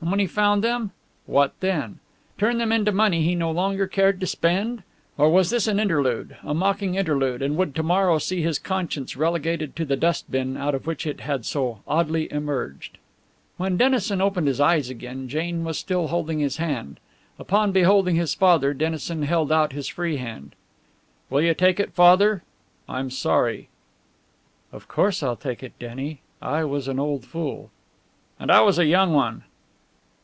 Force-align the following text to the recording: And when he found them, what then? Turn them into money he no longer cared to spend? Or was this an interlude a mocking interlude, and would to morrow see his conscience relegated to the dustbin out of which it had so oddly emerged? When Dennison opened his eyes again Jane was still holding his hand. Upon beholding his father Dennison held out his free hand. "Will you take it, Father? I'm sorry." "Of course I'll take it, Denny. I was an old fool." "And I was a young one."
And 0.00 0.10
when 0.10 0.18
he 0.18 0.26
found 0.26 0.64
them, 0.64 0.90
what 1.26 1.52
then? 1.60 2.00
Turn 2.36 2.58
them 2.58 2.72
into 2.72 2.90
money 2.90 3.22
he 3.22 3.36
no 3.36 3.52
longer 3.52 3.86
cared 3.86 4.18
to 4.18 4.26
spend? 4.26 4.82
Or 5.16 5.30
was 5.30 5.50
this 5.50 5.68
an 5.68 5.78
interlude 5.78 6.36
a 6.42 6.52
mocking 6.52 6.96
interlude, 6.96 7.40
and 7.40 7.56
would 7.56 7.72
to 7.76 7.84
morrow 7.84 8.18
see 8.18 8.42
his 8.42 8.58
conscience 8.58 9.16
relegated 9.16 9.76
to 9.76 9.84
the 9.84 9.94
dustbin 9.94 10.56
out 10.56 10.74
of 10.74 10.88
which 10.88 11.06
it 11.06 11.20
had 11.20 11.46
so 11.46 11.82
oddly 11.86 12.26
emerged? 12.32 12.98
When 13.58 13.76
Dennison 13.76 14.20
opened 14.20 14.48
his 14.48 14.60
eyes 14.60 14.90
again 14.90 15.28
Jane 15.28 15.62
was 15.62 15.78
still 15.78 16.08
holding 16.08 16.40
his 16.40 16.56
hand. 16.56 16.98
Upon 17.38 17.70
beholding 17.70 18.16
his 18.16 18.34
father 18.34 18.74
Dennison 18.74 19.22
held 19.22 19.52
out 19.52 19.72
his 19.72 19.86
free 19.86 20.16
hand. 20.16 20.56
"Will 21.30 21.42
you 21.42 21.54
take 21.54 21.78
it, 21.78 21.92
Father? 21.92 22.42
I'm 22.88 23.08
sorry." 23.08 23.68
"Of 24.72 24.88
course 24.88 25.22
I'll 25.22 25.36
take 25.36 25.62
it, 25.62 25.78
Denny. 25.78 26.22
I 26.42 26.64
was 26.64 26.88
an 26.88 26.98
old 26.98 27.24
fool." 27.24 27.70
"And 28.40 28.50
I 28.50 28.62
was 28.62 28.80
a 28.80 28.86
young 28.86 29.12
one." 29.12 29.44